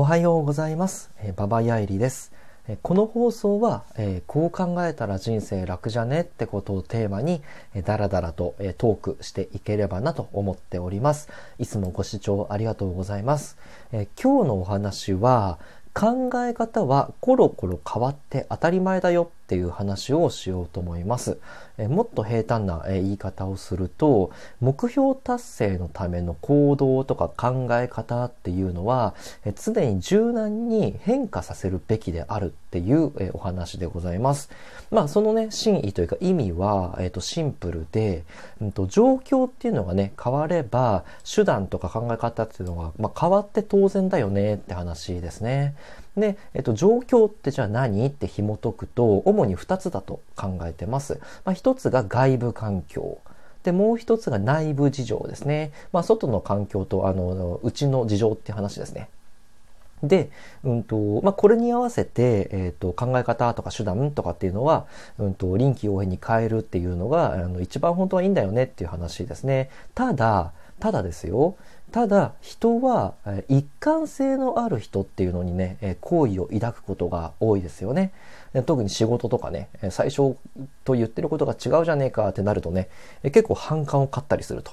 [0.00, 1.10] おはようございます。
[1.18, 2.32] えーババヤイリです。
[2.66, 7.42] えーこの放送は、えーこう考えたら人生楽じゃねってことをテーマに、
[7.74, 11.28] えーだらだらと、えトークしていければなと思っております。
[11.58, 13.58] いつもご視聴ありがとうございます。
[13.92, 15.58] え今日のお話は、
[15.92, 21.38] 考え方はコロコロ変わって当たり前だよっていう話をしようと思います。
[21.76, 24.30] えもっと平坦なえ言い方をすると、
[24.60, 34.50] 目標達成のための行動とか考え方っていうのは、え常に柔軟に変化させるべきであるっていうえお話でございます。
[34.92, 38.22] まあそのね、真意というか意味は、えーとシンプルで、
[38.60, 45.74] うんと、状況っていうのがね、変われば、手段とか考え方っていうのが、まあ、変わって当然だよねって話ですね。
[46.16, 51.20] で、えっと、状況ってじゃあ何って紐解くと、主に2つだと考えてます。
[51.44, 53.18] まあ、1つが外部環境。
[53.62, 55.72] で、もう一つが内部事情ですね。
[55.92, 59.08] まあ、外の環境と、あの、内の事情っていう話ですね。
[60.02, 60.30] で、
[60.64, 64.86] うんと、まあ、これに合わせて、えっ、と、考え方とか手段とかっていうのは、
[65.18, 69.68] うんと、臨機応変に変えるっていうのが、あの、一番本当はいいんだよねっていう話ですね。
[69.94, 71.56] ただ、ただですよ。
[71.90, 78.12] ただ、人は、え一貫性のある人っていうのにね、え好意を抱くことが多いですよね。
[78.52, 80.36] で特に仕事とかね、え最初
[80.84, 82.88] と言ってることが違うじゃねえかってなるとね、
[83.22, 84.72] え結構反感を買ったりすると。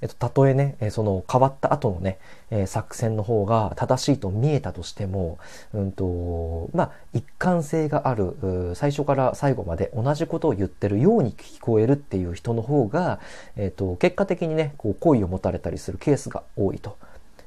[0.00, 2.18] えっと、たとえね、その変わった後のね、
[2.50, 5.38] えー作戦の方が正しいと見えたとしても、
[5.72, 13.20] うんと、まあ、一貫性がある、最初から最後まで同じことを言ってるように聞こえるっていう人の方が、
[13.56, 16.96] えっと、結果的にね、こう、好意を持たれたりするケースが多いと。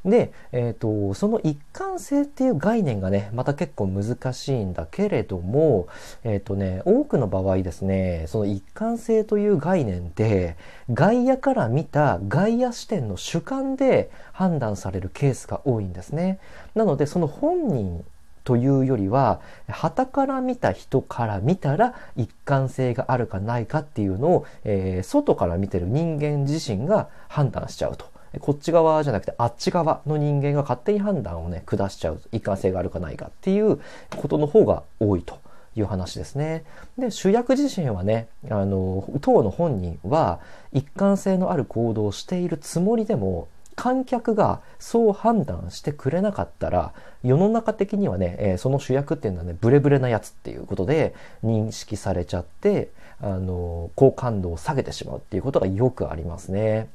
[0.10, 5.88] で、えっと、その一貫性っていう概念がね、また結構難しいんだけれども、
[6.24, 10.56] えっとね、多くの場合ですね、その一貫性という概念で、
[10.92, 16.40] 外野から見た外野視点の主観で判断されるケースが多いんですね。
[16.74, 18.06] なので、その本人
[18.48, 28.17] というよりは、旗から見た人から見たら一貫性があるかないかっていうのを、えー外から見てる人間自身が判断しちゃうと。
[28.40, 32.22] こっち側じゃなくてあっち側の人間が勝手に判断をね、下しちゃう。
[32.32, 33.80] 一貫性があるかないかっていう
[34.16, 35.40] ことの方が多いと。
[35.80, 36.64] いう話ですね。
[36.98, 40.40] で、主役自身はね、あの、当の本人は
[40.74, 51.14] 一貫性のある行動をしているつもりでも、観客がそう判断してくれなかったら、世の中的にはね、えーその主役っていうのはね、ブレブレなやつっていうことで
[51.44, 52.90] 認識されちゃって、
[53.22, 56.90] あの、好感度を下げてしまうっていうことがよくありますね。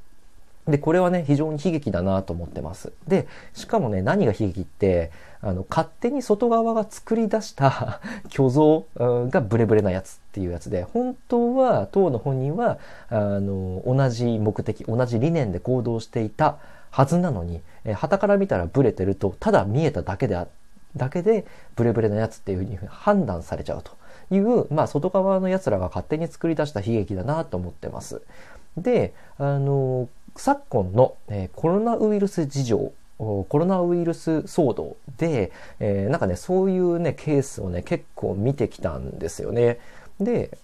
[0.68, 2.92] で、これはね、非常に悲劇だなと思ってます。
[3.08, 8.00] で、しかもね、何が悲劇って、あの、勝手に外側が作り出した
[8.30, 12.78] 虚像がブレブレなやつっていうやつで、本当は、当の本人は、
[13.08, 16.58] あの、同じ目的、同じ理念で行動していた
[16.90, 20.46] はずなのに、え、旗から見たらブレてると、ただ見えただけであ、
[20.96, 23.92] だけで、ブレブレなやつっていうふうに判断されちゃうと
[24.32, 28.22] いう、まあ、外側の奴らが勝手に作り出した悲劇だなと思ってます。
[28.76, 39.78] で、あの、昨今の、えコロナウイルス事情、コロナウイルス騒動で、えーなんかね、そういうね、ケースをね、結構見てきたんですよね。
[40.20, 40.56] で、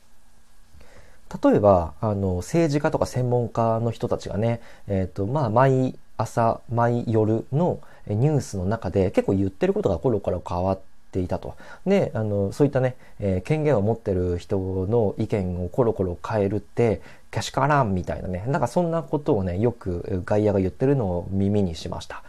[1.42, 10.80] 例えば、あの、政治家とか専門家の人たちがね、えっ、と、まあ、毎朝、毎夜のニュースの中で結構言ってることがコロコロ変わっ
[11.12, 11.54] ていたと。
[11.86, 22.22] で、あの、そういったね、えー権限を持ってる人の意見をコロコロ変えるって、けしからんみたいなね、なんかそんなことをね、よく外野が言ってるのを耳にしました。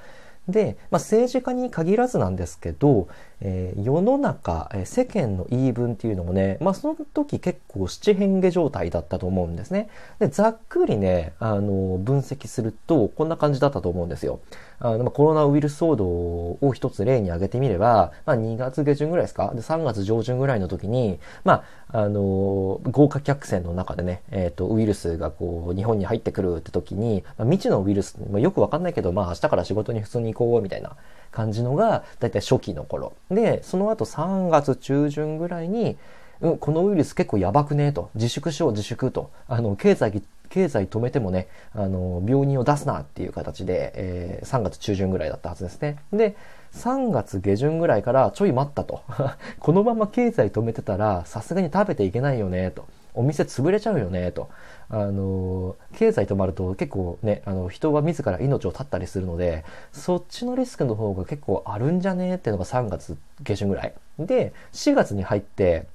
[0.52, 3.08] で、まあ、政治家に限らずなんですけど、
[3.42, 9.90] えー世の中、えー世間の言い分っていうのもね、まあ、その時結構七変化状態だったと思うんですね。
[10.20, 14.40] で、ざっくりね、あの、分析すると、こんな感じだったと思うんですよ。
[14.80, 19.52] あの、まあコロナウイルス騒動を一つ例に挙げてみれば、まあ、2月下旬ぐらいですか？
[19.54, 30.96] で、3月上旬ぐらいの時に、まあ、あの、豪華客船の中でね、えっ、と、ウイルスがこう、日本に入ってくるって時に、まあ、未知のウイルス、まあ、よくわかんないけど、まあ、明日から仕事に普通に行こう、みたいな
[31.32, 33.12] 感じのが、だいたい初期の頃。
[33.30, 35.97] で、その後3月中旬ぐらいに、
[36.40, 38.09] うん、このウイルス結構やばくねと。
[38.16, 39.30] 自粛しよう、自粛と。
[39.50, 45.97] あの、経済、経済止めてもね、あの、病人を出すなっていう形で、えー3月中旬ぐらいだったはずですね。
[46.14, 46.38] で、
[46.74, 49.02] 3月下旬ぐらいからちょい待ったと。
[49.59, 52.85] このまま経済止めてたら、さすがに食べていけないよね、と。
[53.14, 54.50] お店潰れちゃうよね、と。
[54.90, 62.35] あの、経済止まると結構ね、あの、人は自ら命を絶ったりするので、そっちのリスクの方が結構あるんじゃね？
[62.35, 63.94] っていうのが3月下旬ぐらい。
[64.17, 65.85] で、4月に入って、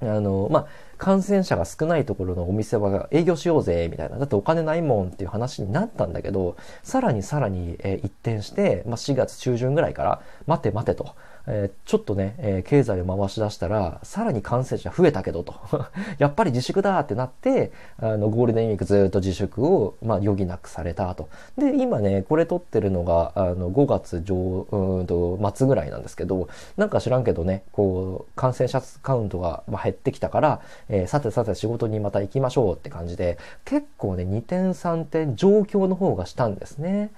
[0.00, 0.66] あの、まあ、
[1.02, 4.18] 感染者が少ないところのお店は営業しようぜ、みたいな。
[4.18, 11.16] だってお金ないもんっていう話になったんだけど、さらにさらに、え、一転して、まあ、4月中旬ぐらいから、待て待てと。
[11.46, 15.54] えー、ちょっとね、えー、経済を回し出したら、さらに感染者増えたけどと。
[16.18, 21.28] やっぱり自粛だってなって、あの、ゴールデンウィークずっと自粛を、まあ、余儀なくされたと。
[21.58, 30.60] で、今ね、これ撮ってるのが、あの、5月上、うんと、末ぐらいなんですけど、なんか知らんけどね、こう、感染者カウントが、ま減ってきたから、
[30.92, 37.10] えー、さてさて仕事にまた行きましょうって感じで、結構ね、2点3点状況の方がしたんですね。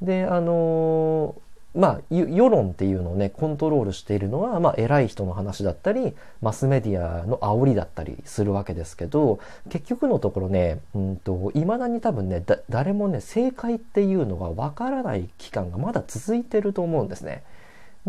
[0.00, 9.38] で、あのーまあ、世論っていうのをね、コントロールしているのは、まあ、偉い人の話だったり、マスメディアの煽りだったりするわけですけど、
[9.68, 17.42] 結局のところね、うんと、未だに多分ね、誰もね、正解っていうのがわからない期間がまだ続いてると思うんですね。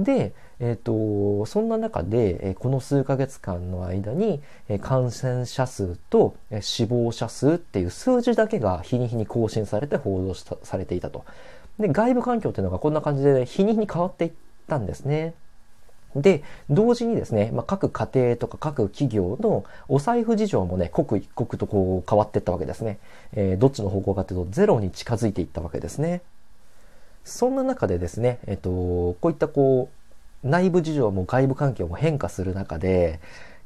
[0.03, 4.41] で、えーと、そんな中で、この数ヶ月間の間に、
[4.81, 11.23] 感染者数と、死亡者数っていう数字だけが日に日に更新されて報道されていたと。
[11.79, 14.31] で、外部環境っていうのがこんな感じで日に日に変わっていっ
[14.67, 15.33] たんですね。
[16.15, 22.99] で、同時にですね、まあ、各家庭とか各企業のお財布事情もね、刻一刻とこう変わっていったわけですね。
[23.33, 26.21] えー、どっちの方向かというと、ゼロに近づいていったわけですね。
[27.29, 29.89] そんな中でですね、えっ、と、こういったこ
[30.43, 33.19] う、内部事情も外部環境も変化する中で、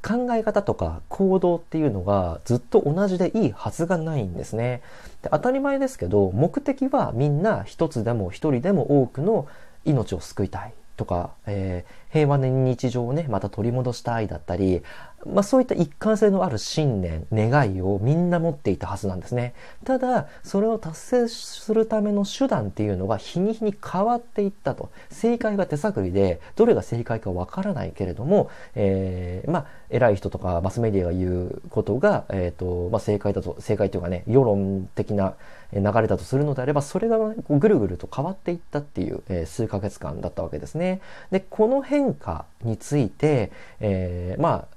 [0.04, 4.82] 考え方とか行動っていうのがずっと同じでいいはずがないんですね。
[5.22, 9.48] で当たり前ですけど、目的はみんな一つでも一人でも多くの
[9.86, 14.82] 命を救いたいとか、えー、平和な日常をね、また取り戻したいだったり、
[15.26, 19.54] まあそういった一貫性のある信念、願いをみんな持っていたはずなんですね。
[19.84, 24.90] ただ、それを達成するための手段っていうのが日に日に変わっていったと。
[25.10, 35.34] 正解が手探りで、どれが正解かわからないけれども、えー、まあ、偉い人とかマスメディアが言うことが、えっ、ー、と、まあ正解だと、正解というかね、世論的な
[35.72, 37.18] 流れだとするのであれば、それが
[37.48, 41.00] ぐるぐると変わっていったっていう、えー、数ヶ月間だったわけですね。
[41.30, 43.50] で、この変化について、
[43.80, 44.74] えー、まあ、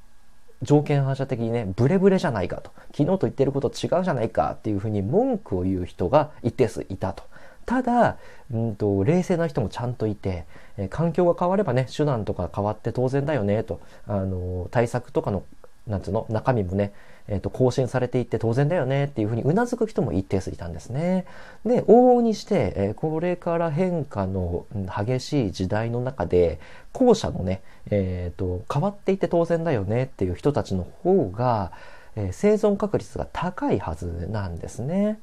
[0.63, 2.71] 条件反射的にね、ブレブレじゃないかと。
[2.95, 7.24] 昨日と言ってること違うじゃないかっていうふうに文句を言う人が一定数いたと。
[7.68, 8.18] ただ、
[8.50, 10.45] うんと、冷静な人もちゃんといて、
[10.77, 13.81] え環境が変わればね、手段とか変わって当然だよね、と。
[14.07, 15.44] あの、対策とかの、
[15.88, 16.94] なんつうの、中身もね、
[17.28, 21.25] えっ、ー、と、更新されていって当然だよねっていうふうに頷く人も一定数いたんですね。
[21.66, 26.60] で、往々にして、えー、これから変化の激しい時代の中で、
[26.94, 31.72] 後者のね、えっ、ー、と、変わっていって当然だよねっていう人たちの方が、
[32.16, 35.19] え生存確率が高いはずなんですね。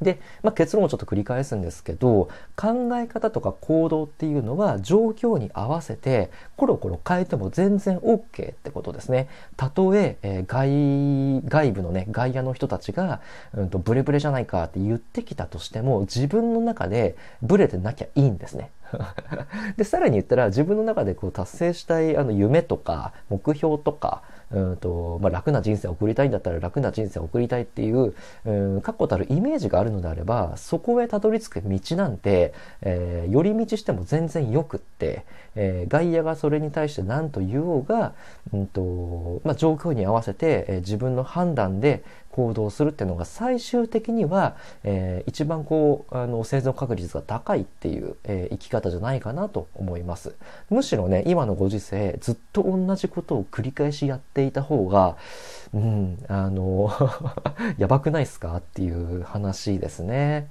[0.00, 9.28] で、まあ、結論をちょっと繰り返すんですけど、考え方とか行動っていうのは状況に合わせてコロコロ変えても全然 OK ってことですね。
[9.56, 13.20] たとええー、外、外部のね、外野の人たちが、
[13.54, 18.70] うんと、ブレブレじゃないかって言ってきたとしても、自分の中でブレてなきゃいいんですね。
[19.76, 24.22] で、さらに言ったら自分の中でこう達成したいあの夢とか目標とか、
[24.52, 28.14] うんとまあ、楽な人生を送りたいんだったら楽な人生を送りたいっていう、
[28.44, 35.24] うん、確固たるイメージがあるのであれば、そこへたどり着く道なんて、えー、寄り道しても全然よくって、
[35.56, 38.12] えー、外野がそれに対して何と言おうが、
[38.52, 42.04] うんとまあ、状況に合わせて、えー、自分の判断で
[42.36, 50.34] 行動するっていうのが最終的には、えー、一番こう、あの、生存確率が高いっていう、えー、生き方じゃないかなと思います。
[50.68, 55.16] むしろね、今のご時世、ずっと同じことを繰り返しやっていた方が、
[55.72, 56.90] うん、あの
[57.78, 60.48] やばくないっすかっていう話ですね。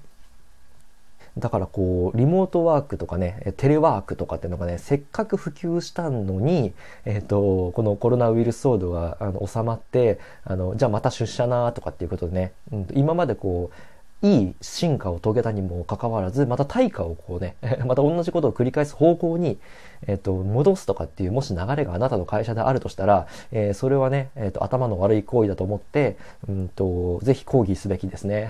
[1.38, 6.74] だからこう、リモートワークとかね、テレワークとかっていうのがね、せっかく普及したのに、
[7.04, 13.76] えっ、ー、と、このコロナウイルス騒動があの収まって、あの、じゃあまた出社なとかっていうことでね、うん、今までこう、
[14.22, 19.60] いい進化を遂げたにもかかわらず、また対価をこうね、 また同じことを繰り返す方向に、
[20.08, 28.50] えっ、と、戻すとかっていう、もし流れがあなたの会社であるとしたら、えー、それはね、えっ、と、頭の悪い行為だと思って、うんと、ぜひ抗議すべきですね。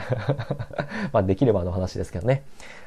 [1.12, 2.43] まあ、できればの話ですけどね。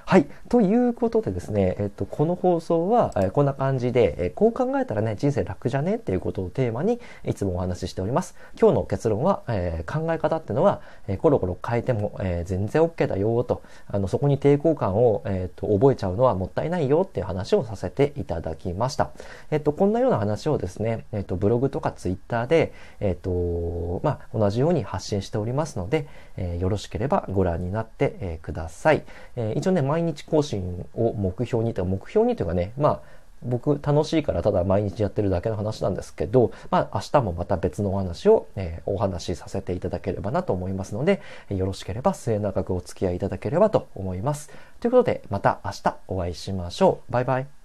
[0.09, 0.27] はい。
[0.49, 8.35] ということでですね、えっと、この放送は、えこんな感じで、えこう考えたらね、人生楽じゃねっていうことをテーマに、いつもお話ししております。
[8.59, 19.11] 今日の結論は、えー、考え方ってのは、えコロコロ変えても、えー、全然 OK だよと、あの、そこに抵抗感を、えっと、覚えちゃうのはもったいないよっていう話をさせていただきました。
[19.51, 29.05] えっと、こんなような話をですね、えっと、ブログとかツイッターで、えっと、まあ、同じように発信しておりますので、えー、よろしければご覧になって、えください。
[29.37, 33.01] え一応ね、毎日更新を目標にという、目標にというかね、まあ、
[33.43, 44.51] 僕楽しいからただ毎日やってるだけの話なんですけど、まあ明日もまた別のお話を、えー、お話しさせていただければなと思いますので、よろしければ末永くお付き合いいただければと思います。
[44.81, 47.13] ということでまた明日お会いしましょう。
[47.13, 47.58] バイバイ。